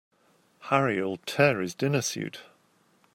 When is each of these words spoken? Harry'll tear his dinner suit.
Harry'll 0.71 1.17
tear 1.27 1.59
his 1.61 1.75
dinner 1.75 2.01
suit. 2.01 2.41